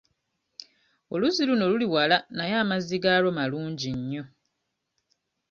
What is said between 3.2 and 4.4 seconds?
malungi nnyo.